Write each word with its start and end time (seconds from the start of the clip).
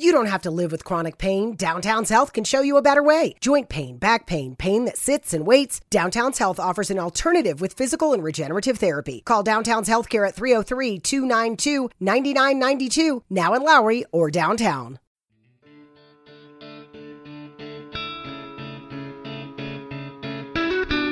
You 0.00 0.12
don't 0.12 0.26
have 0.26 0.42
to 0.42 0.52
live 0.52 0.70
with 0.70 0.84
chronic 0.84 1.18
pain. 1.18 1.56
Downtown's 1.56 2.08
Health 2.08 2.32
can 2.32 2.44
show 2.44 2.60
you 2.60 2.76
a 2.76 2.82
better 2.82 3.02
way. 3.02 3.34
Joint 3.40 3.68
pain, 3.68 3.96
back 3.96 4.26
pain, 4.26 4.54
pain 4.54 4.84
that 4.84 4.96
sits 4.96 5.34
and 5.34 5.44
waits. 5.44 5.80
Downtown's 5.90 6.38
Health 6.38 6.60
offers 6.60 6.92
an 6.92 7.00
alternative 7.00 7.60
with 7.60 7.72
physical 7.72 8.12
and 8.12 8.22
regenerative 8.22 8.78
therapy. 8.78 9.22
Call 9.24 9.42
Downtown's 9.42 9.88
Healthcare 9.88 10.28
at 10.28 10.36
303 10.36 11.00
292 11.00 11.90
9992, 11.98 13.24
now 13.28 13.54
in 13.54 13.64
Lowry 13.64 14.04
or 14.12 14.30
downtown. 14.30 15.00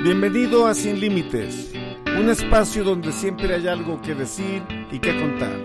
Bienvenido 0.05 0.68
a 0.68 0.75
Sin 0.77 1.00
Límites, 1.00 1.73
un 2.07 2.29
espacio 2.29 2.84
donde 2.84 3.11
siempre 3.11 3.53
hay 3.53 3.66
algo 3.66 4.00
que 4.00 4.14
decir 4.14 4.62
y 4.93 5.00
que 5.00 5.18
contar. 5.18 5.59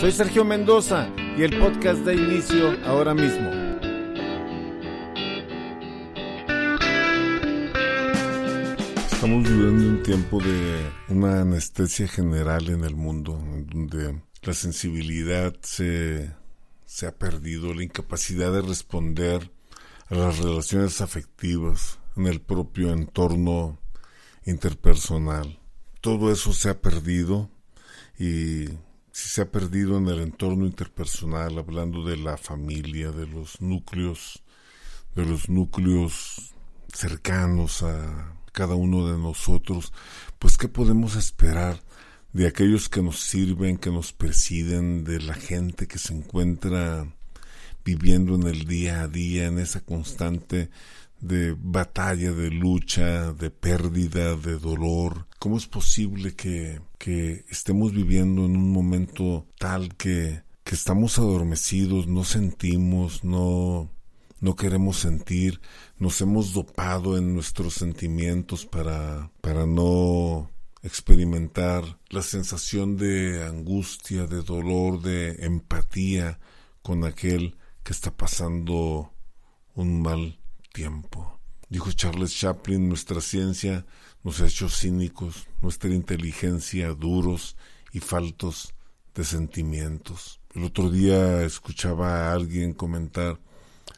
Soy 0.00 0.10
Sergio 0.10 0.42
Mendoza 0.46 1.10
y 1.36 1.42
el 1.42 1.58
podcast 1.58 2.00
da 2.00 2.12
inicio 2.12 2.76
ahora 2.84 3.14
mismo. 3.14 3.50
Estamos 9.12 9.48
viviendo 9.48 9.88
un 9.88 10.02
tiempo 10.02 10.40
de 10.42 10.90
una 11.08 11.40
anestesia 11.40 12.06
general 12.06 12.68
en 12.68 12.84
el 12.84 12.96
mundo, 12.96 13.40
donde 13.66 14.20
la 14.42 14.52
sensibilidad 14.52 15.54
se, 15.62 16.34
se 16.84 17.06
ha 17.06 17.12
perdido, 17.12 17.72
la 17.72 17.84
incapacidad 17.84 18.52
de 18.52 18.60
responder 18.60 19.50
a 20.08 20.14
las 20.14 20.38
relaciones 20.38 21.00
afectivas 21.00 21.98
en 22.16 22.26
el 22.26 22.40
propio 22.40 22.92
entorno 22.92 23.78
interpersonal. 24.44 25.60
Todo 26.02 26.30
eso 26.30 26.52
se 26.52 26.68
ha 26.68 26.80
perdido 26.80 27.48
y 28.18 28.66
si 29.12 29.28
se 29.28 29.42
ha 29.42 29.50
perdido 29.50 29.98
en 29.98 30.08
el 30.08 30.20
entorno 30.20 30.66
interpersonal, 30.66 31.58
hablando 31.58 32.04
de 32.04 32.16
la 32.16 32.36
familia, 32.36 33.12
de 33.12 33.26
los 33.26 33.60
núcleos, 33.60 34.42
de 35.14 35.26
los 35.26 35.48
núcleos 35.48 36.54
cercanos 36.92 37.82
a 37.82 38.34
cada 38.52 38.74
uno 38.74 39.10
de 39.10 39.18
nosotros, 39.18 39.92
pues 40.38 40.56
¿qué 40.56 40.68
podemos 40.68 41.16
esperar 41.16 41.82
de 42.32 42.46
aquellos 42.46 42.88
que 42.88 43.02
nos 43.02 43.20
sirven, 43.20 43.76
que 43.76 43.90
nos 43.90 44.12
presiden, 44.12 45.04
de 45.04 45.20
la 45.20 45.34
gente 45.34 45.86
que 45.86 45.98
se 45.98 46.14
encuentra 46.14 47.06
viviendo 47.84 48.34
en 48.34 48.44
el 48.44 48.66
día 48.66 49.02
a 49.02 49.08
día, 49.08 49.46
en 49.46 49.58
esa 49.58 49.80
constante 49.80 50.70
de 51.20 51.56
batalla, 51.58 52.32
de 52.32 52.50
lucha, 52.50 53.32
de 53.32 53.50
pérdida, 53.50 54.36
de 54.36 54.58
dolor. 54.58 55.28
¿Cómo 55.38 55.56
es 55.56 55.66
posible 55.66 56.34
que, 56.34 56.80
que 56.98 57.44
estemos 57.48 57.92
viviendo 57.92 58.44
en 58.44 58.56
un 58.56 58.72
momento 58.72 59.46
tal 59.58 59.94
que, 59.96 60.42
que 60.64 60.74
estamos 60.74 61.18
adormecidos, 61.18 62.08
no 62.08 62.24
sentimos, 62.24 63.24
no, 63.24 63.90
no 64.40 64.56
queremos 64.56 64.98
sentir, 64.98 65.60
nos 65.98 66.20
hemos 66.20 66.52
dopado 66.52 67.16
en 67.16 67.34
nuestros 67.34 67.74
sentimientos 67.74 68.66
para, 68.66 69.30
para 69.40 69.66
no 69.66 70.50
experimentar 70.82 71.98
la 72.10 72.22
sensación 72.22 72.96
de 72.96 73.44
angustia, 73.44 74.26
de 74.26 74.42
dolor, 74.42 75.00
de 75.00 75.44
empatía 75.44 76.40
con 76.82 77.04
aquel 77.04 77.56
que 77.82 77.92
está 77.92 78.10
pasando 78.10 79.12
un 79.74 80.02
mal 80.02 80.38
tiempo. 80.72 81.38
Dijo 81.68 81.90
Charles 81.92 82.34
Chaplin, 82.38 82.88
nuestra 82.88 83.20
ciencia 83.20 83.86
nos 84.22 84.40
ha 84.40 84.46
hecho 84.46 84.68
cínicos, 84.68 85.48
nuestra 85.60 85.90
inteligencia 85.90 86.92
duros 86.92 87.56
y 87.92 88.00
faltos 88.00 88.74
de 89.14 89.24
sentimientos. 89.24 90.40
El 90.54 90.64
otro 90.64 90.90
día 90.90 91.42
escuchaba 91.42 92.28
a 92.28 92.32
alguien 92.34 92.74
comentar 92.74 93.40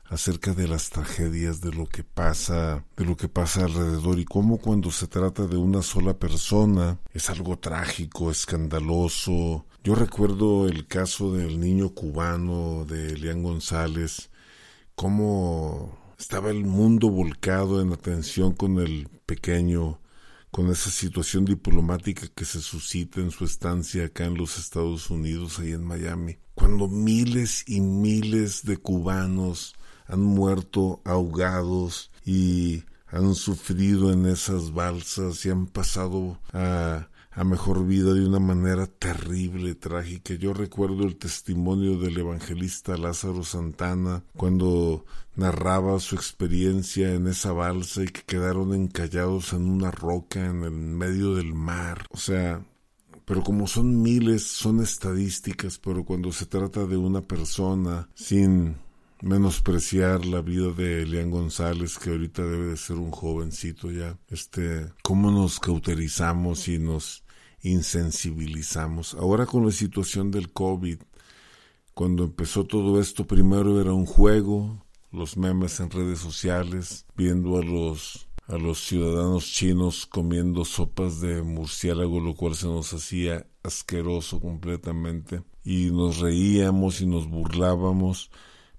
acerca 0.04 0.54
de 0.54 0.68
las 0.68 0.90
tragedias, 0.90 1.60
de 1.60 1.72
lo 1.72 1.86
que 1.86 2.04
pasa, 2.04 2.84
de 2.96 3.04
lo 3.04 3.16
que 3.16 3.28
pasa 3.28 3.64
alrededor 3.64 4.18
y 4.18 4.24
cómo 4.24 4.58
cuando 4.58 4.90
se 4.90 5.06
trata 5.06 5.46
de 5.46 5.56
una 5.56 5.82
sola 5.82 6.14
persona 6.14 6.98
es 7.12 7.30
algo 7.30 7.58
trágico, 7.58 8.30
escandaloso. 8.30 9.66
Yo 9.84 9.94
recuerdo 9.94 10.66
el 10.66 10.86
caso 10.86 11.34
del 11.34 11.60
niño 11.60 11.90
cubano 11.90 12.86
de 12.86 13.08
Elian 13.08 13.42
González, 13.42 14.30
cómo 14.94 16.14
estaba 16.18 16.48
el 16.48 16.64
mundo 16.64 17.10
volcado 17.10 17.82
en 17.82 17.92
atención 17.92 18.54
con 18.54 18.78
el 18.78 19.10
pequeño, 19.26 20.00
con 20.50 20.70
esa 20.70 20.88
situación 20.88 21.44
diplomática 21.44 22.28
que 22.34 22.46
se 22.46 22.62
suscita 22.62 23.20
en 23.20 23.30
su 23.30 23.44
estancia 23.44 24.06
acá 24.06 24.24
en 24.24 24.38
los 24.38 24.56
Estados 24.56 25.10
Unidos, 25.10 25.58
ahí 25.58 25.72
en 25.72 25.84
Miami, 25.84 26.38
cuando 26.54 26.88
miles 26.88 27.64
y 27.66 27.82
miles 27.82 28.64
de 28.64 28.78
cubanos 28.78 29.74
han 30.06 30.22
muerto 30.22 31.02
ahogados 31.04 32.10
y 32.24 32.84
han 33.06 33.34
sufrido 33.34 34.14
en 34.14 34.24
esas 34.24 34.72
balsas 34.72 35.44
y 35.44 35.50
han 35.50 35.66
pasado 35.66 36.40
a 36.54 37.10
a 37.34 37.42
mejor 37.42 37.86
vida 37.86 38.14
de 38.14 38.26
una 38.26 38.38
manera 38.38 38.86
terrible, 38.86 39.74
trágica. 39.74 40.34
Yo 40.34 40.54
recuerdo 40.54 41.04
el 41.04 41.16
testimonio 41.16 41.98
del 41.98 42.18
evangelista 42.18 42.96
Lázaro 42.96 43.42
Santana 43.42 44.22
cuando 44.36 45.04
narraba 45.34 45.98
su 45.98 46.14
experiencia 46.14 47.12
en 47.12 47.26
esa 47.26 47.52
balsa 47.52 48.04
y 48.04 48.06
que 48.06 48.22
quedaron 48.22 48.72
encallados 48.72 49.52
en 49.52 49.68
una 49.68 49.90
roca 49.90 50.46
en 50.46 50.62
el 50.62 50.70
medio 50.70 51.34
del 51.34 51.54
mar. 51.54 52.06
O 52.10 52.18
sea, 52.18 52.64
pero 53.24 53.42
como 53.42 53.66
son 53.66 54.00
miles, 54.00 54.46
son 54.46 54.80
estadísticas, 54.80 55.78
pero 55.78 56.04
cuando 56.04 56.30
se 56.30 56.46
trata 56.46 56.86
de 56.86 56.96
una 56.96 57.22
persona 57.22 58.08
sin 58.14 58.76
menospreciar 59.22 60.26
la 60.26 60.42
vida 60.42 60.70
de 60.70 61.02
Elian 61.02 61.30
González, 61.30 61.98
que 61.98 62.10
ahorita 62.10 62.42
debe 62.42 62.66
de 62.66 62.76
ser 62.76 62.96
un 62.96 63.10
jovencito 63.10 63.90
ya. 63.90 64.18
Este, 64.28 64.92
cómo 65.02 65.30
nos 65.30 65.58
cauterizamos 65.60 66.68
y 66.68 66.78
nos 66.78 67.23
insensibilizamos. 67.64 69.14
Ahora 69.14 69.46
con 69.46 69.64
la 69.64 69.72
situación 69.72 70.30
del 70.30 70.52
COVID, 70.52 70.98
cuando 71.94 72.24
empezó 72.24 72.64
todo 72.64 73.00
esto, 73.00 73.26
primero 73.26 73.80
era 73.80 73.92
un 73.92 74.06
juego, 74.06 74.84
los 75.10 75.36
memes 75.36 75.80
en 75.80 75.90
redes 75.90 76.20
sociales, 76.20 77.06
viendo 77.16 77.56
a 77.58 77.62
los 77.64 78.28
a 78.46 78.58
los 78.58 78.80
ciudadanos 78.80 79.46
chinos 79.46 80.04
comiendo 80.04 80.66
sopas 80.66 81.18
de 81.22 81.42
murciélago, 81.42 82.20
lo 82.20 82.34
cual 82.34 82.54
se 82.54 82.66
nos 82.66 82.92
hacía 82.92 83.46
asqueroso 83.62 84.38
completamente. 84.38 85.42
Y 85.64 85.90
nos 85.90 86.18
reíamos 86.18 87.00
y 87.00 87.06
nos 87.06 87.26
burlábamos, 87.26 88.30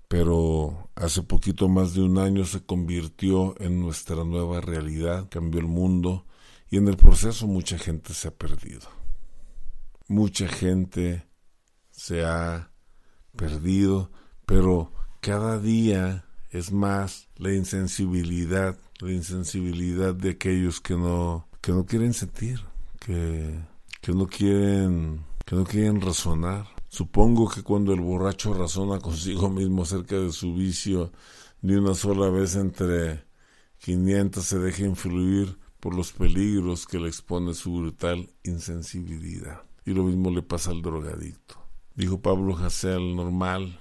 pero 0.07 0.89
hace 0.93 1.23
poquito 1.23 1.67
más 1.67 1.95
de 1.95 2.03
un 2.03 2.19
año 2.19 2.45
se 2.45 2.63
convirtió 2.63 3.55
en 3.59 3.79
nuestra 3.79 4.23
nueva 4.23 4.61
realidad, 4.61 5.29
cambió 5.29 5.61
el 5.61 5.67
mundo 5.67 6.25
y 6.69 6.77
en 6.77 6.87
el 6.87 6.97
proceso 6.97 7.47
mucha 7.47 7.77
gente 7.77 8.13
se 8.13 8.27
ha 8.27 8.31
perdido. 8.31 8.87
Mucha 10.07 10.47
gente 10.47 11.27
se 11.91 12.25
ha 12.25 12.71
perdido, 13.35 14.11
pero 14.45 14.91
cada 15.21 15.59
día 15.59 16.25
es 16.51 16.71
más 16.71 17.27
la 17.37 17.53
insensibilidad, 17.53 18.77
la 18.99 19.11
insensibilidad 19.11 20.13
de 20.13 20.31
aquellos 20.31 20.79
que 20.79 20.95
no, 20.95 21.47
que 21.61 21.71
no 21.71 21.85
quieren 21.85 22.13
sentir, 22.13 22.61
que, 22.99 23.59
que 24.01 24.13
no 24.13 24.27
quieren, 24.27 25.25
que 25.45 25.55
no 25.55 25.65
quieren 25.65 26.01
razonar. 26.01 26.67
Supongo 26.89 27.49
que 27.49 27.63
cuando 27.63 27.93
el 27.93 28.01
borracho 28.01 28.53
razona 28.53 28.99
consigo 28.99 29.49
mismo 29.49 29.83
acerca 29.83 30.15
de 30.15 30.31
su 30.31 30.53
vicio, 30.53 31.11
ni 31.61 31.73
una 31.75 31.93
sola 31.93 32.29
vez 32.29 32.55
entre 32.55 33.25
500 33.79 34.45
se 34.45 34.59
deja 34.59 34.83
influir 34.83 35.57
por 35.85 35.93
los 35.93 36.13
peligros 36.13 36.87
que 36.87 36.97
le 36.97 37.07
expone 37.07 37.53
su 37.53 37.71
brutal 37.75 38.27
insensibilidad. 38.41 39.61
Y 39.85 39.91
lo 39.91 40.05
mismo 40.05 40.31
le 40.31 40.41
pasa 40.41 40.71
al 40.71 40.81
drogadicto. 40.81 41.59
Dijo 41.93 42.19
Pablo 42.19 42.57
Hasél, 42.57 43.15
normal, 43.15 43.79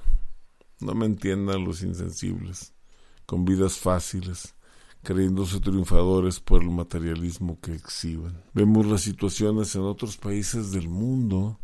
no 0.80 0.94
me 0.94 1.06
entiendan 1.06 1.64
los 1.64 1.82
insensibles, 1.82 2.74
con 3.24 3.46
vidas 3.46 3.78
fáciles, 3.78 4.54
creyéndose 5.02 5.60
triunfadores 5.60 6.40
por 6.40 6.62
el 6.62 6.68
materialismo 6.68 7.58
que 7.58 7.74
exhiben. 7.74 8.36
Vemos 8.52 8.84
las 8.84 9.00
situaciones 9.00 9.74
en 9.74 9.84
otros 9.84 10.18
países 10.18 10.72
del 10.72 10.90
mundo 10.90 11.58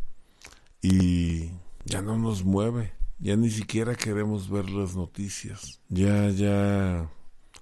y 0.80 1.50
ya 1.84 2.00
no 2.00 2.16
nos 2.16 2.44
mueve, 2.44 2.94
ya 3.18 3.36
ni 3.36 3.50
siquiera 3.50 3.94
queremos 3.94 4.48
ver 4.48 4.70
las 4.70 4.96
noticias, 4.96 5.82
ya, 5.90 6.30
ya, 6.30 7.10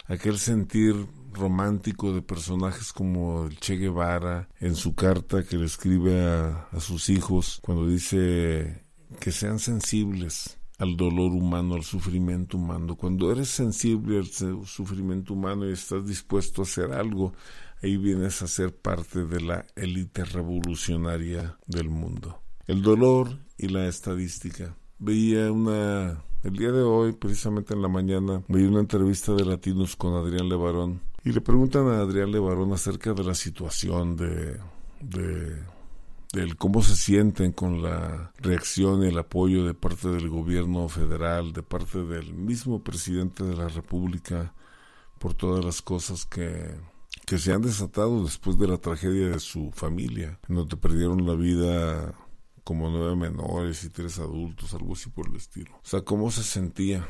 aquel 0.07 0.39
sentir 0.39 0.95
romántico 1.33 2.13
de 2.13 2.23
personajes 2.23 2.93
como 2.93 3.47
el 3.47 3.59
Che 3.59 3.77
Guevara 3.77 4.49
en 4.61 4.75
su 4.75 4.95
carta 4.95 5.45
que 5.45 5.57
le 5.57 5.67
escribe 5.67 6.21
a, 6.21 6.69
sus 6.81 7.09
hijos 7.09 7.61
cuando 7.63 7.87
dice 7.87 8.83
que 9.21 9.33
sean 9.33 9.59
sensibles 9.59 10.59
al 10.79 10.97
dolor 10.97 11.33
humano, 11.33 11.75
al 11.75 11.83
sufrimiento 11.83 12.57
humano. 12.57 12.97
Cuando 12.97 13.33
eres 13.33 13.49
sensible 13.49 14.19
al 14.19 14.27
sufrimiento 14.67 15.35
humano 15.35 15.69
y 15.69 15.73
estás 15.73 16.07
dispuesto 16.07 16.63
a 16.63 16.65
hacer 16.65 16.93
algo, 16.93 17.33
ahí 17.83 17.97
vienes 17.97 18.43
a 18.43 18.47
ser 18.47 18.77
parte 18.77 19.25
de 19.25 19.41
la 19.41 19.67
élite 19.75 20.25
revolucionaria 20.25 21.59
del 21.67 21.89
mundo. 21.89 22.41
El 22.67 22.83
dolor 22.83 23.39
y 23.57 23.69
la 23.69 23.89
estadística. 23.89 24.77
Veía 25.01 25.51
una 25.51 26.23
El 26.45 26.53
día 26.53 26.71
de 26.71 26.83
hoy, 26.83 27.13
precisamente 27.13 27.75
en 27.75 27.83
la 27.83 27.89
mañana, 27.89 28.43
vi 28.47 28.63
una 28.63 28.81
entrevista 28.81 29.33
de 29.35 29.45
Latinos 29.45 29.97
con 29.97 30.15
Adrián 30.15 30.49
Levarón 30.49 31.08
y 31.25 31.33
le 31.33 31.41
preguntan 31.41 31.89
a 31.89 32.01
Adrián 32.01 32.31
Levarón 32.31 32.73
acerca 32.73 33.13
de 33.13 33.25
la 33.25 33.35
situación 33.35 34.17
de, 34.17 34.59
de 35.01 35.63
del 36.33 36.57
cómo 36.57 36.83
se 36.83 36.95
sienten 36.95 37.53
con 37.53 37.83
la 37.83 38.33
reacción 38.39 39.03
y 39.03 39.09
el 39.09 39.19
apoyo 39.19 39.65
de 39.65 39.75
parte 39.75 40.09
del 40.09 40.29
gobierno 40.29 40.89
federal, 40.89 41.53
de 41.53 41.63
parte 41.63 42.05
del 42.05 42.35
mismo 42.35 42.83
presidente 42.83 43.45
de 43.45 43.57
la 43.57 43.69
República, 43.69 44.53
por 45.19 45.35
todas 45.35 45.65
las 45.65 45.81
cosas 45.81 46.27
que, 46.27 46.75
que 47.25 47.39
se 47.39 47.53
han 47.53 47.63
desatado 47.63 48.25
después 48.25 48.59
de 48.59 48.69
la 48.69 48.77
tragedia 48.77 49.29
de 49.29 49.41
su 49.41 49.71
familia, 49.73 50.39
en 50.49 50.57
donde 50.57 50.77
perdieron 50.77 51.27
la 51.27 51.35
vida 51.35 52.15
como 52.63 52.91
nueve 52.91 53.17
menores 53.17 53.83
y 53.85 53.89
tres 53.89 54.19
adultos, 54.19 54.75
algo 54.75 54.93
así 54.93 55.09
por 55.09 55.29
el 55.29 55.37
estilo. 55.37 55.71
O 55.77 55.89
sea, 55.89 56.03
cómo 56.03 56.31
se 56.31 56.43
sentía, 56.43 57.09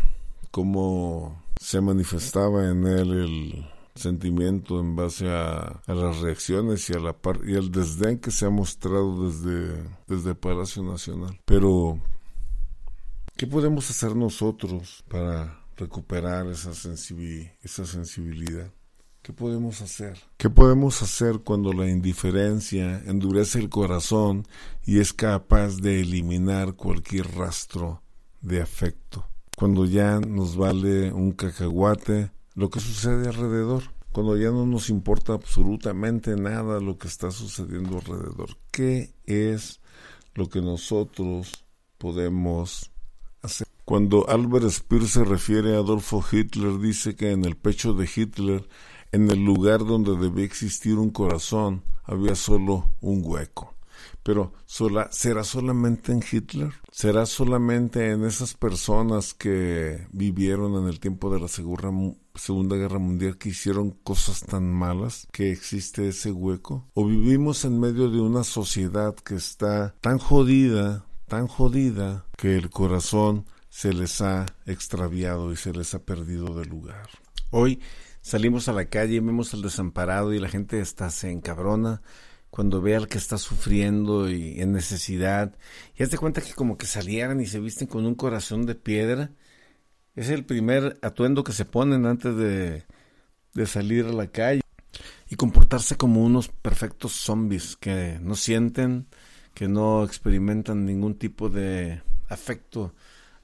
cómo 0.53 1.43
se 1.61 1.81
manifestaba 1.81 2.69
en 2.69 2.87
él 2.87 3.11
el 3.11 3.78
sentimiento 3.99 4.81
en 4.81 4.97
base 4.97 5.29
a, 5.29 5.83
las 5.87 6.19
reacciones 6.21 6.89
y 6.91 6.95
a 6.95 6.99
la 6.99 7.17
y 7.47 7.57
al 7.57 7.71
desdén 7.71 8.19
que 8.19 8.31
se 8.31 8.47
ha 8.47 8.51
mostrado 8.51 9.29
desde, 9.29 9.85
desde 10.07 10.35
Palacio 10.35 10.83
Nacional. 10.83 11.41
Pero, 11.45 11.99
¿qué 13.37 13.47
podemos 13.47 13.91
hacer 13.91 14.17
nosotros 14.17 15.05
para 15.09 15.65
recuperar 15.77 16.47
esa, 16.47 16.71
esa 16.71 17.85
sensibilidad? 17.85 18.73
¿Qué 19.23 19.33
podemos 19.33 19.83
hacer? 19.83 20.19
¿Qué 20.39 20.49
podemos 20.49 21.03
hacer 21.03 21.41
cuando 21.41 21.73
la 21.73 21.89
indiferencia 21.89 23.03
endurece 23.05 23.59
el 23.59 23.69
corazón 23.69 24.47
y 24.87 25.01
es 25.01 25.13
capaz 25.13 25.77
de 25.77 26.01
eliminar 26.01 26.75
cualquier 26.75 27.31
rastro 27.35 28.03
de 28.41 28.63
afecto? 28.63 29.29
Cuando 29.57 29.85
ya 29.85 30.19
nos 30.21 30.57
vale 30.57 31.13
un 31.13 31.33
cacahuate 31.33 32.31
lo 32.59 32.71
que 32.71 32.81
sucede 32.81 33.29
alrededor, 33.29 33.85
cuando 34.11 34.37
ya 34.37 34.51
no 34.51 34.67
nos 34.67 34.91
importa 34.91 35.33
absolutamente 35.33 36.35
nada 36.35 36.81
lo 36.81 36.99
que 36.99 37.07
está 37.07 37.31
sucediendo 37.31 37.99
alrededor. 37.99 38.57
¿Qué 38.73 39.15
es 39.27 39.81
lo 40.35 40.49
que 40.49 40.61
nosotros 40.61 41.65
podemos 41.99 42.91
hacer? 43.43 43.65
Cuando 43.85 44.29
Albert 44.29 44.71
Speer 44.71 45.07
se 45.07 45.23
refiere 45.23 45.77
a 45.77 45.79
Adolfo 45.79 46.21
Hitler, 46.33 46.81
dice 46.81 47.15
que 47.15 47.31
en 47.31 47.45
el 47.45 47.57
pecho 47.57 47.95
de 47.95 48.11
Hitler, 48.13 48.69
en 49.13 49.31
el 49.31 49.45
lugar 49.45 49.87
donde 49.87 50.17
debía 50.17 50.45
existir 50.45 50.97
un 50.97 51.11
corazón, 51.11 51.85
había 52.03 52.35
solo 52.35 52.93
un 53.01 53.23
hueco. 53.25 53.77
Pero 54.25 54.53
¿será 54.67 55.45
solamente 55.45 56.11
en 56.11 56.25
Hitler? 56.29 56.73
¿Será 56.91 57.25
solamente 57.25 58.11
en 58.11 58.25
esas 58.25 58.55
personas 58.55 59.33
que 59.33 60.09
vivieron 60.11 60.75
en 60.83 60.89
el 60.89 60.99
tiempo 60.99 61.33
de 61.33 61.41
la 61.41 61.49
Segunda 61.49 61.93
Guerra 62.77 62.99
Mundial 62.99 63.37
que 63.39 63.51
hicieron 63.51 63.91
cosas 63.91 64.41
tan 64.41 64.73
malas 64.73 65.27
que 65.33 65.53
existe 65.53 66.09
ese 66.09 66.31
hueco? 66.31 66.89
¿O 66.95 67.07
vivimos 67.07 67.65
en 67.65 67.79
medio 67.79 68.11
de 68.11 68.21
una 68.21 68.45
sociedad 68.45 69.15
que 69.15 69.35
está 69.35 69.95
tan 70.01 70.19
jodida, 70.19 71.07
tan 71.27 71.47
jodida, 71.47 72.27
que 72.37 72.57
el 72.57 72.71
corazón 72.71 73.47
se 73.69 73.93
les 73.93 74.21
ha 74.21 74.47
extraviado 74.67 75.53
y 75.53 75.57
se 75.57 75.73
les 75.73 75.95
ha 75.95 76.05
perdido 76.05 76.55
de 76.55 76.65
lugar? 76.65 77.09
Hoy 77.51 77.81
salimos 78.23 78.69
a 78.69 78.73
la 78.73 78.87
calle 78.87 79.15
y 79.15 79.21
vemos 79.21 79.55
al 79.55 79.63
desamparado 79.63 80.33
y 80.33 80.39
la 80.39 80.49
gente 80.49 80.81
está 80.81 81.11
se 81.11 81.31
encabrona 81.31 82.03
cuando 82.51 82.81
ve 82.81 82.97
al 82.97 83.09
que 83.09 83.19
está 83.19 83.39
sufriendo 83.39 84.31
y 84.31 84.61
en 84.61 84.73
necesidad, 84.73 85.55
y 85.97 86.03
haz 86.03 86.11
de 86.11 86.19
cuenta 86.19 86.41
que 86.41 86.55
como 86.55 86.79
que 86.79 86.87
salieran 86.87 87.41
y 87.41 87.47
se 87.47 87.61
visten 87.61 87.87
con 87.87 88.07
un 88.07 88.15
corazón 88.15 88.65
de 88.67 88.75
piedra, 88.75 89.33
es 90.19 90.31
el 90.31 90.45
primer 90.45 90.99
atuendo 91.01 91.45
que 91.45 91.53
se 91.53 91.65
ponen 91.65 92.05
antes 92.05 92.35
de, 92.35 92.83
de 93.55 93.67
salir 93.67 94.07
a 94.07 94.13
la 94.13 94.27
calle 94.27 94.63
y 95.31 95.37
comportarse 95.37 95.97
como 95.97 96.25
unos 96.25 96.49
perfectos 96.49 97.13
zombies 97.13 97.77
que 97.77 98.19
no 98.21 98.35
sienten, 98.35 99.07
que 99.55 99.69
no 99.69 100.03
experimentan 100.03 100.85
ningún 100.85 101.15
tipo 101.15 101.49
de 101.49 102.03
afecto 102.29 102.95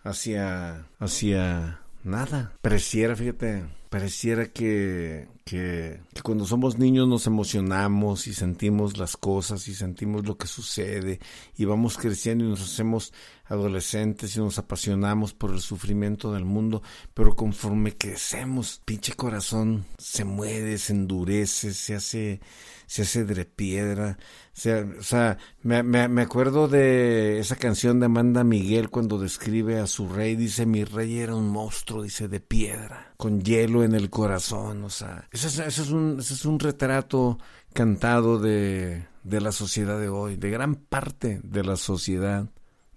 hacia, 0.03 0.87
hacia 0.99 1.81
nada. 2.03 2.53
Pareciera, 2.61 3.15
fíjate, 3.15 3.65
pareciera 3.94 4.49
que, 4.49 5.29
que, 5.44 6.00
cuando 6.25 6.46
somos 6.46 6.79
niños 6.79 7.06
nos 7.06 7.29
emocionamos 7.29 8.26
y 8.26 8.35
sentimos 8.35 8.99
las 8.99 9.17
cosas 9.17 9.69
y 9.69 9.75
sentimos 9.76 10.26
lo 10.26 10.37
que 10.37 10.49
sucede 10.49 11.20
y 11.56 11.64
vamos 11.64 11.96
creciendo 11.96 12.44
y 12.44 12.49
nos 12.49 12.61
hacemos 12.61 13.12
adolescentes 13.44 14.35
y 14.35 14.41
nos 14.41 14.58
apasionamos 14.58 15.32
por 15.32 15.52
el 15.52 15.61
sufrimiento 15.61 16.32
del 16.32 16.44
mundo, 16.44 16.82
pero 17.14 17.37
conforme 17.37 17.96
crecemos, 17.96 18.81
pinche 18.85 19.12
corazón 19.12 19.85
se 19.97 20.25
mueve, 20.25 20.76
se 20.79 20.93
endurece, 20.93 21.73
se 21.73 21.94
hace, 21.94 22.40
se 22.87 23.02
hace 23.02 23.25
de 23.25 23.44
piedra. 23.44 24.19
O 24.56 25.02
sea 25.02 25.38
me, 25.62 25.85
me, 25.85 26.08
me, 26.08 26.23
acuerdo 26.23 26.67
de 26.67 27.38
esa 27.38 27.55
canción 27.55 28.00
de 28.00 28.06
Amanda 28.06 28.43
Miguel 28.43 28.90
cuando 28.90 29.19
describe 29.19 29.79
a 29.79 29.87
su 29.87 30.08
rey, 30.08 30.35
dice, 30.35 30.67
mi 30.67 30.85
rey 30.85 31.19
era 31.19 31.37
un 31.37 31.49
monstruo, 31.49 32.02
dice, 32.02 32.26
de 32.26 32.40
piedra, 32.40 33.13
con 33.16 33.43
hielo 33.43 33.84
en 33.84 33.94
el 33.94 34.11
corazón, 34.11 34.84
o 34.84 34.90
sea, 34.90 35.28
ese 35.31 35.66
es, 35.66 35.90
un, 35.90 36.58
retrato 36.58 37.38
cantado 37.72 38.38
de, 38.38 39.06
de 39.22 39.40
la 39.40 39.52
sociedad 39.52 39.99
de 39.99 40.08
hoy, 40.08 40.37
de 40.37 40.50
gran 40.50 40.75
parte 40.75 41.40
de 41.43 41.64
la 41.64 41.76
sociedad 41.76 42.49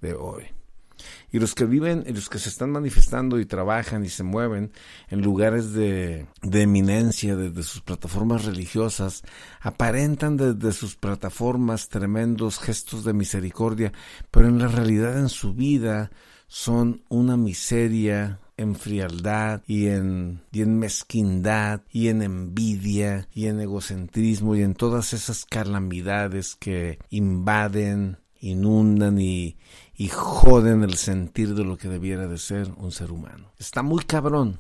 de 0.02 0.14
hoy. 0.14 0.58
Y 1.32 1.40
los 1.40 1.54
que 1.54 1.66
viven, 1.66 2.04
y 2.08 2.14
los 2.14 2.30
que 2.30 2.40
se 2.40 2.50
están 2.50 2.72
manifestando 2.72 3.40
y 3.40 3.46
trabajan 3.46 4.04
y 4.06 4.10
se 4.10 4.24
mueven 4.24 4.72
en 5.10 5.22
lugares 5.22 5.74
de, 5.74 6.26
de 6.42 6.62
eminencia 6.62 7.36
desde 7.36 7.64
sus 7.64 7.82
plataformas 7.82 8.46
religiosas, 8.46 9.24
aparentan 9.60 10.38
desde 10.38 10.72
sus 10.72 10.96
plataformas 10.96 11.90
tremendos 11.90 12.60
gestos 12.60 13.04
de 13.04 13.14
misericordia, 13.14 13.92
pero 14.32 14.48
en 14.48 14.60
la 14.60 14.68
realidad 14.68 15.20
en 15.20 15.30
su 15.30 15.54
vida 15.54 16.12
son 16.48 17.04
una 17.10 17.38
miseria 17.38 18.40
en 18.58 18.76
frialdad 18.76 19.62
y 19.68 19.88
en, 19.88 20.42
mezquindad 20.52 21.82
y 21.92 22.10
en 22.10 22.24
envidia 22.24 23.30
y 23.34 23.46
en 23.46 23.62
egocentrismo 23.62 24.56
y 24.56 24.64
en 24.64 24.74
todas 24.74 25.14
esas 25.14 25.46
calamidades 25.46 26.56
que 26.56 27.00
invaden, 27.10 28.18
inundan 28.40 29.22
y, 29.22 29.58
y 29.96 30.10
joden 30.10 30.84
el 30.84 30.96
sentir 30.96 31.54
de 31.54 31.64
lo 31.64 31.78
que 31.78 31.88
debiera 31.88 32.28
de 32.28 32.38
ser 32.40 32.72
un 32.78 32.92
ser 32.92 33.12
humano. 33.12 33.54
Está 33.60 33.84
muy 33.84 34.04
cabrón 34.04 34.60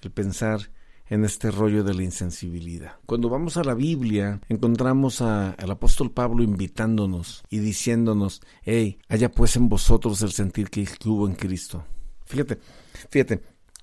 el 0.00 0.10
pensar 0.10 0.70
en 1.06 1.24
este 1.24 1.50
rollo 1.50 1.84
de 1.84 1.94
la 1.94 2.04
insensibilidad. 2.04 2.96
Cuando 3.04 3.28
vamos 3.28 3.56
a 3.56 3.64
la 3.64 3.74
Biblia, 3.74 4.40
encontramos 4.48 5.20
al 5.20 5.70
apóstol 5.70 6.10
Pablo 6.10 6.42
invitándonos 6.42 7.44
y 7.50 7.58
diciéndonos, 7.58 8.40
hey, 8.62 8.98
haya 9.08 9.30
pues 9.30 9.56
en 9.56 9.68
vosotros 9.68 10.22
el 10.22 10.32
sentir 10.32 10.70
que 10.70 10.88
hubo 11.04 11.28
en 11.28 11.34
Cristo. 11.34 11.84
Fíjate, 12.32 12.58
fíjate, 13.10 13.42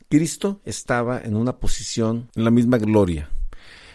Cristo 0.09 0.59
estaba 0.65 1.21
en 1.21 1.35
una 1.35 1.59
posición, 1.59 2.31
en 2.33 2.43
la 2.43 2.49
misma 2.49 2.79
gloria, 2.79 3.29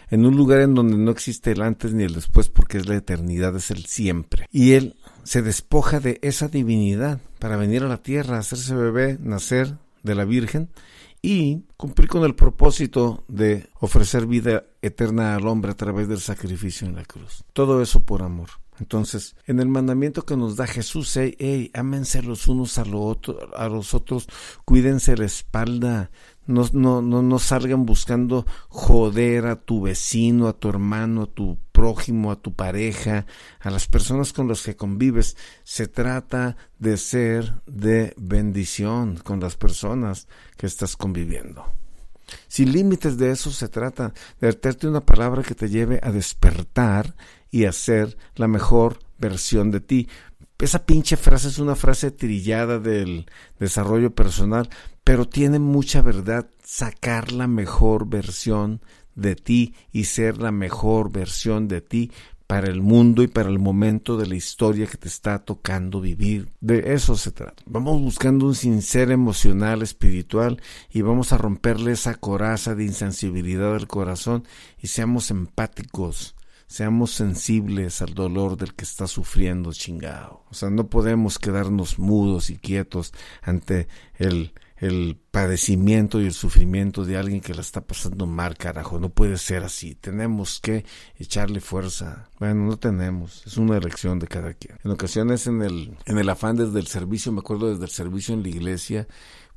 en 0.09 0.25
un 0.25 0.37
lugar 0.37 0.61
en 0.61 0.73
donde 0.73 0.97
no 0.97 1.11
existe 1.11 1.51
el 1.51 1.61
antes 1.61 1.93
ni 1.93 2.05
el 2.05 2.13
después 2.13 2.47
porque 2.47 2.77
es 2.77 2.87
la 2.87 2.95
eternidad, 2.95 3.53
es 3.57 3.69
el 3.69 3.85
siempre. 3.85 4.47
Y 4.49 4.73
Él 4.73 4.95
se 5.23 5.41
despoja 5.41 5.99
de 5.99 6.19
esa 6.21 6.47
divinidad 6.47 7.19
para 7.37 7.57
venir 7.57 7.83
a 7.83 7.89
la 7.89 8.01
tierra, 8.01 8.37
hacerse 8.37 8.75
bebé, 8.75 9.17
nacer 9.21 9.77
de 10.03 10.15
la 10.15 10.23
Virgen 10.23 10.69
y 11.21 11.65
cumplir 11.75 12.07
con 12.07 12.23
el 12.23 12.35
propósito 12.35 13.25
de 13.27 13.67
ofrecer 13.81 14.25
vida 14.25 14.63
eterna 14.81 15.35
al 15.35 15.47
hombre 15.47 15.71
a 15.71 15.75
través 15.75 16.07
del 16.07 16.21
sacrificio 16.21 16.87
en 16.87 16.95
la 16.95 17.03
cruz. 17.03 17.43
Todo 17.51 17.81
eso 17.81 18.05
por 18.05 18.21
amor. 18.21 18.51
Entonces, 18.79 19.35
en 19.45 19.59
el 19.59 19.69
mandamiento 19.69 20.25
que 20.25 20.35
nos 20.35 20.57
da 20.57 20.67
Jesús, 20.67 21.15
hey, 21.15 21.35
hey, 21.39 21.71
ámense 21.73 22.21
los 22.21 22.47
unos 22.47 22.77
a, 22.77 22.83
a 23.55 23.69
los 23.69 23.93
otros, 23.93 24.27
cuídense 24.65 25.15
la 25.15 25.25
espalda, 25.25 26.11
no, 26.45 26.67
no, 26.73 27.01
no, 27.01 27.21
no 27.21 27.39
salgan 27.39 27.85
buscando 27.85 28.45
joder 28.67 29.47
a 29.47 29.55
tu 29.55 29.81
vecino, 29.81 30.47
a 30.47 30.53
tu 30.53 30.69
hermano, 30.69 31.23
a 31.23 31.27
tu 31.27 31.57
prójimo, 31.71 32.31
a 32.31 32.35
tu 32.35 32.53
pareja, 32.53 33.25
a 33.59 33.71
las 33.71 33.87
personas 33.87 34.33
con 34.33 34.47
las 34.47 34.61
que 34.61 34.75
convives. 34.75 35.37
Se 35.63 35.87
trata 35.87 36.57
de 36.77 36.97
ser 36.97 37.61
de 37.65 38.13
bendición 38.17 39.15
con 39.17 39.39
las 39.39 39.55
personas 39.55 40.27
que 40.57 40.67
estás 40.67 40.95
conviviendo. 40.95 41.65
Sin 42.47 42.71
límites 42.71 43.17
de 43.17 43.31
eso 43.31 43.51
se 43.51 43.67
trata, 43.67 44.13
de 44.39 44.51
darte 44.51 44.87
una 44.87 45.05
palabra 45.05 45.43
que 45.43 45.55
te 45.55 45.69
lleve 45.69 45.99
a 46.01 46.11
despertar 46.11 47.15
y 47.55 47.63
a 47.63 47.71
ser 47.71 48.17
la 48.35 48.49
mejor 48.49 48.99
versión 49.17 49.71
de 49.71 49.79
ti. 49.79 50.09
Esa 50.59 50.85
pinche 50.85 51.15
frase 51.15 51.47
es 51.47 51.57
una 51.57 51.77
frase 51.77 52.11
trillada 52.11 52.79
del 52.79 53.27
desarrollo 53.57 54.13
personal, 54.13 54.69
pero 55.05 55.25
tiene 55.25 55.57
mucha 55.59 56.01
verdad 56.01 56.49
sacar 56.65 57.31
la 57.31 57.47
mejor 57.47 58.09
versión 58.09 58.81
de 59.15 59.37
ti 59.37 59.73
y 59.93 60.03
ser 60.03 60.39
la 60.39 60.51
mejor 60.51 61.13
versión 61.13 61.69
de 61.69 61.79
ti 61.79 62.11
para 62.45 62.67
el 62.67 62.81
mundo 62.81 63.23
y 63.23 63.27
para 63.27 63.47
el 63.47 63.57
momento 63.57 64.17
de 64.17 64.27
la 64.27 64.35
historia 64.35 64.85
que 64.85 64.97
te 64.97 65.07
está 65.07 65.39
tocando 65.39 66.01
vivir. 66.01 66.49
De 66.59 66.93
eso 66.93 67.15
se 67.15 67.31
trata. 67.31 67.63
Vamos 67.65 68.01
buscando 68.01 68.47
un 68.47 68.55
sincero 68.55 69.13
emocional, 69.13 69.81
espiritual 69.81 70.61
y 70.91 71.03
vamos 71.03 71.31
a 71.31 71.37
romperle 71.37 71.93
esa 71.93 72.15
coraza 72.15 72.75
de 72.75 72.83
insensibilidad 72.83 73.71
del 73.71 73.87
corazón 73.87 74.43
y 74.81 74.87
seamos 74.87 75.31
empáticos. 75.31 76.35
Seamos 76.67 77.11
sensibles 77.11 78.01
al 78.01 78.13
dolor 78.13 78.57
del 78.57 78.73
que 78.73 78.83
está 78.83 79.07
sufriendo 79.07 79.71
chingado. 79.73 80.43
O 80.49 80.53
sea, 80.53 80.69
no 80.69 80.87
podemos 80.87 81.39
quedarnos 81.39 81.99
mudos 81.99 82.49
y 82.49 82.57
quietos 82.57 83.13
ante 83.43 83.87
el 84.17 84.53
el 84.77 85.17
padecimiento 85.31 86.19
y 86.19 86.25
el 86.25 86.33
sufrimiento 86.33 87.05
de 87.05 87.17
alguien 87.17 87.39
que 87.39 87.53
la 87.53 87.61
está 87.61 87.81
pasando 87.81 88.25
mal, 88.27 88.57
carajo. 88.57 88.99
No 88.99 89.09
puede 89.09 89.37
ser 89.37 89.63
así. 89.63 89.95
Tenemos 89.95 90.59
que 90.59 90.85
echarle 91.17 91.61
fuerza. 91.61 92.29
Bueno, 92.39 92.65
no 92.65 92.77
tenemos. 92.77 93.45
Es 93.45 93.57
una 93.57 93.77
elección 93.77 94.19
de 94.19 94.27
cada 94.27 94.53
quien. 94.53 94.77
En 94.83 94.91
ocasiones 94.91 95.47
en 95.47 95.61
el, 95.61 95.97
en 96.05 96.17
el 96.17 96.29
afán 96.29 96.57
desde 96.57 96.79
el 96.79 96.87
servicio, 96.87 97.31
me 97.31 97.39
acuerdo 97.39 97.71
desde 97.71 97.85
el 97.85 97.91
servicio 97.91 98.33
en 98.33 98.43
la 98.43 98.49
iglesia, 98.49 99.07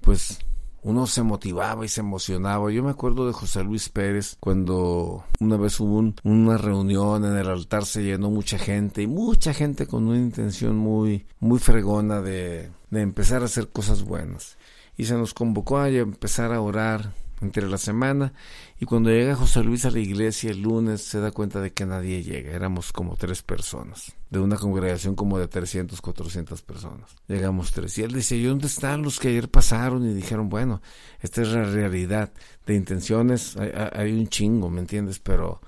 pues 0.01 0.39
uno 0.83 1.07
se 1.07 1.23
motivaba 1.23 1.85
y 1.85 1.89
se 1.89 2.01
emocionaba. 2.01 2.71
Yo 2.71 2.83
me 2.83 2.91
acuerdo 2.91 3.27
de 3.27 3.33
José 3.33 3.65
Luis 3.65 3.89
Pérez 3.89 4.37
cuando 4.41 5.25
una 5.41 5.57
vez 5.57 5.79
hubo 5.81 6.13
una 6.25 6.59
reunión 6.59 7.25
en 7.25 7.37
el 7.37 7.49
altar, 7.49 7.85
se 7.85 8.03
llenó 8.03 8.31
mucha 8.31 8.59
gente 8.59 9.03
y 9.03 9.07
mucha 9.07 9.53
gente 9.53 9.87
con 9.87 10.07
una 10.07 10.19
intención 10.19 10.77
muy, 10.77 11.27
muy 11.41 11.59
fregona 11.59 12.21
de, 12.21 12.71
de 12.91 13.01
empezar 13.01 13.43
a 13.43 13.47
hacer 13.47 13.69
cosas 13.69 14.03
buenas 14.05 14.57
y 14.97 15.05
se 15.05 15.15
nos 15.15 15.33
convocó 15.33 15.79
a 15.79 15.89
empezar 15.89 16.53
a 16.53 16.61
orar 16.61 17.13
entre 17.41 17.69
la 17.69 17.79
semana 17.79 18.33
y 18.79 18.85
cuando 18.85 19.11
llega 19.11 19.37
José 19.37 19.63
Luis 19.63 19.85
a 19.85 19.91
la 19.91 19.99
iglesia 19.99 20.51
el 20.51 20.63
lunes 20.63 21.03
se 21.03 21.21
da 21.21 21.31
cuenta 21.31 21.61
de 21.61 21.73
que 21.73 21.87
nadie 21.87 22.23
llega, 22.23 22.53
éramos 22.53 22.93
como 22.93 23.17
tres 23.17 23.43
personas, 23.43 24.17
de 24.31 24.39
una 24.39 24.57
congregación 24.57 25.15
como 25.15 25.39
de 25.39 25.49
300, 25.49 26.01
400 26.01 26.63
personas, 26.63 27.17
llegamos 27.27 27.73
tres 27.73 27.97
y 27.99 28.03
él 28.03 28.13
dice, 28.13 28.37
¿y 28.37 28.45
dónde 28.45 28.67
están 28.67 29.03
los 29.03 29.19
que 29.19 29.29
ayer 29.29 29.49
pasaron? 29.49 30.05
Y 30.09 30.15
dijeron, 30.15 30.49
bueno, 30.49 30.83
esta 31.21 31.43
es 31.43 31.49
la 31.49 31.65
realidad, 31.65 32.33
de 32.67 32.75
intenciones 32.75 33.57
hay, 33.57 34.13
un 34.13 34.29
chingo, 34.29 34.71
¿me 34.71 34.81
entiendes? 34.81 35.19
Pero 35.19 35.61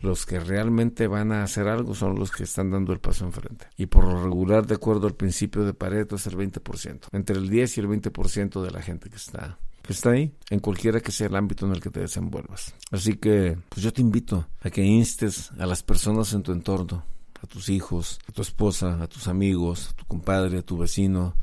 los 0.00 0.26
que 0.26 0.38
realmente 0.38 1.06
van 1.06 1.32
a 1.32 1.42
hacer 1.42 1.66
algo 1.68 1.94
son 1.94 2.18
los 2.18 2.30
que 2.30 2.44
están 2.44 2.70
dando 2.70 2.92
el 2.92 3.00
paso 3.00 3.24
enfrente. 3.24 3.66
Y 3.76 3.86
por 3.86 4.04
lo 4.04 4.22
regular, 4.22 4.66
de 4.66 4.76
acuerdo 4.76 5.06
al 5.06 5.14
principio 5.14 5.64
de 5.64 5.74
Pareto, 5.74 6.16
es 6.16 6.26
el 6.26 6.36
20%. 6.36 7.08
Entre 7.12 7.36
el 7.36 7.48
10 7.48 7.78
y 7.78 7.80
el 7.80 7.88
20% 7.88 8.62
de 8.62 8.70
la 8.70 8.82
gente 8.82 9.10
que 9.10 9.16
está 9.16 9.58
está 9.92 10.10
ahí, 10.10 10.32
en 10.50 10.60
cualquiera 10.60 11.00
que 11.00 11.12
sea 11.12 11.28
el 11.28 11.36
ámbito 11.36 11.66
en 11.66 11.72
el 11.72 11.80
que 11.80 11.90
te 11.90 12.00
desenvuelvas. 12.00 12.74
Así 12.90 13.14
que, 13.16 13.58
pues 13.68 13.82
yo 13.82 13.92
te 13.92 14.00
invito 14.00 14.46
a 14.60 14.70
que 14.70 14.82
instes 14.82 15.50
a 15.58 15.66
las 15.66 15.82
personas 15.82 16.32
en 16.32 16.42
tu 16.42 16.52
entorno, 16.52 17.04
a 17.42 17.46
tus 17.46 17.68
hijos, 17.68 18.18
a 18.28 18.32
tu 18.32 18.42
esposa, 18.42 19.02
a 19.02 19.06
tus 19.06 19.28
amigos, 19.28 19.90
a 19.90 19.92
tu 19.94 20.04
compadre, 20.04 20.58
a 20.58 20.62
tu 20.62 20.76
vecino, 20.76 21.36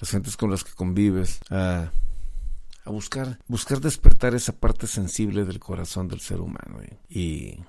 las 0.00 0.10
gentes 0.10 0.36
con 0.36 0.50
las 0.50 0.64
que 0.64 0.72
convives, 0.72 1.40
a 1.50 1.90
a 2.84 2.90
buscar, 2.90 3.38
buscar 3.46 3.80
despertar 3.80 4.34
esa 4.34 4.58
parte 4.58 4.88
sensible 4.88 5.44
del 5.44 5.60
corazón 5.60 6.08
del 6.08 6.18
ser 6.18 6.40
humano 6.40 6.80
y 7.08 7.60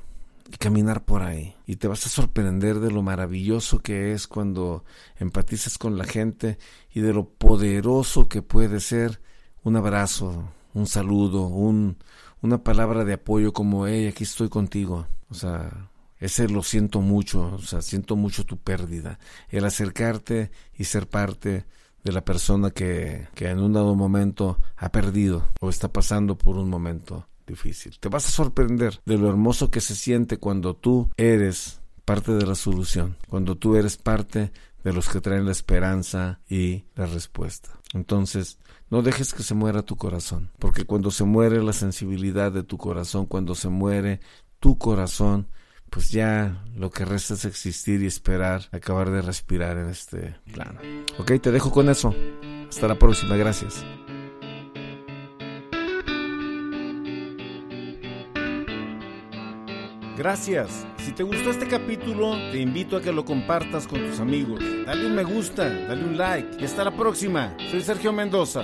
y 0.52 0.58
caminar 0.58 1.04
por 1.06 1.24
ahí. 1.24 1.56
Y 1.66 1.78
te 1.78 1.88
vas 1.88 2.06
a 2.06 2.10
sorprender 2.10 2.80
de 2.80 2.92
lo 2.92 3.02
maravilloso 3.02 3.80
que 3.80 4.14
es 4.14 4.28
cuando 4.28 4.84
empatizas 5.18 5.78
con 5.78 5.98
la 5.98 6.06
gente 6.06 6.58
y 6.94 7.02
de 7.02 7.14
lo 7.14 7.30
poderoso 7.30 8.28
que 8.28 8.42
puede 8.42 8.80
ser 8.80 9.22
un 9.64 9.76
abrazo, 9.76 10.52
un 10.74 10.88
saludo, 10.88 11.48
un, 11.48 11.98
una 12.42 12.64
palabra 12.64 13.06
de 13.06 13.14
apoyo 13.14 13.54
como, 13.54 13.88
hey, 13.88 14.08
aquí 14.08 14.24
estoy 14.24 14.50
contigo. 14.50 15.08
O 15.30 15.34
sea, 15.34 15.90
ese 16.20 16.48
lo 16.48 16.64
siento 16.64 17.02
mucho, 17.02 17.54
o 17.56 17.60
sea, 17.60 17.82
siento 17.82 18.16
mucho 18.16 18.46
tu 18.46 18.58
pérdida. 18.58 19.20
El 19.50 19.66
acercarte 19.66 20.52
y 20.78 20.84
ser 20.86 21.08
parte 21.08 21.66
de 22.04 22.12
la 22.12 22.24
persona 22.26 22.72
que, 22.72 23.28
que 23.34 23.50
en 23.50 23.60
un 23.60 23.74
dado 23.74 23.96
momento 23.96 24.60
ha 24.76 24.92
perdido 24.92 25.48
o 25.62 25.70
está 25.70 25.92
pasando 25.92 26.38
por 26.38 26.58
un 26.58 26.70
momento 26.70 27.28
difícil. 27.48 27.98
Te 28.00 28.10
vas 28.10 28.28
a 28.28 28.32
sorprender 28.32 29.00
de 29.06 29.18
lo 29.18 29.30
hermoso 29.30 29.72
que 29.72 29.82
se 29.82 29.96
siente 29.96 30.38
cuando 30.38 30.76
tú 30.76 31.10
eres 31.18 31.82
parte 32.06 32.34
de 32.34 32.46
la 32.46 32.56
solución, 32.56 33.18
cuando 33.30 33.56
tú 33.56 33.76
eres 33.76 33.98
parte 33.98 34.52
de 34.84 34.94
los 34.94 35.10
que 35.10 35.22
traen 35.22 35.46
la 35.46 35.52
esperanza 35.52 36.42
y 36.50 36.86
la 36.96 37.06
respuesta. 37.06 37.70
Entonces, 37.94 38.60
no 38.90 39.02
dejes 39.02 39.34
que 39.34 39.44
se 39.44 39.54
muera 39.54 39.84
tu 39.84 39.96
corazón, 39.96 40.52
porque 40.60 40.86
cuando 40.86 41.12
se 41.12 41.24
muere 41.24 41.64
la 41.64 41.74
sensibilidad 41.74 42.52
de 42.52 42.64
tu 42.64 42.78
corazón, 42.78 43.26
cuando 43.26 43.56
se 43.56 43.70
muere 43.70 44.20
tu 44.60 44.78
corazón, 44.78 45.48
pues 45.90 46.10
ya 46.10 46.64
lo 46.76 46.90
que 46.90 47.06
resta 47.06 47.36
es 47.36 47.46
existir 47.46 48.02
y 48.02 48.08
esperar 48.08 48.64
acabar 48.72 49.12
de 49.12 49.22
respirar 49.22 49.78
en 49.78 49.90
este 49.90 50.36
plano. 50.52 50.80
Ok, 51.20 51.34
te 51.40 51.52
dejo 51.52 51.72
con 51.72 51.88
eso. 51.90 52.16
Hasta 52.68 52.88
la 52.88 52.98
próxima, 52.98 53.36
gracias. 53.36 53.86
Gracias. 60.16 60.86
Si 60.98 61.12
te 61.12 61.24
gustó 61.24 61.50
este 61.50 61.68
capítulo, 61.68 62.34
te 62.52 62.60
invito 62.60 62.98
a 62.98 63.02
que 63.02 63.12
lo 63.12 63.26
compartas 63.26 63.88
con 63.88 64.00
tus 64.08 64.20
amigos. 64.20 64.62
Dale 64.86 65.08
un 65.08 65.16
me 65.16 65.24
gusta, 65.24 65.68
dale 65.68 66.04
un 66.04 66.18
like 66.18 66.58
y 66.60 66.66
hasta 66.66 66.84
la 66.84 66.92
próxima. 66.92 67.56
Soy 67.72 67.82
Sergio 67.82 68.14
Mendoza. 68.14 68.64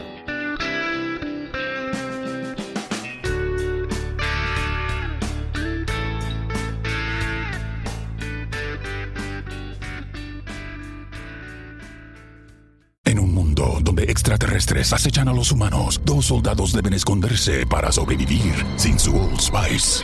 En 13.05 13.17
un 13.17 13.33
mundo 13.33 13.79
donde 13.81 14.03
extraterrestres 14.03 14.93
acechan 14.93 15.27
a 15.29 15.33
los 15.33 15.51
humanos, 15.51 15.99
dos 16.05 16.27
soldados 16.27 16.73
deben 16.73 16.93
esconderse 16.93 17.65
para 17.65 17.91
sobrevivir 17.91 18.53
sin 18.77 18.99
su 18.99 19.17
Old 19.17 19.39
Spice. 19.39 20.03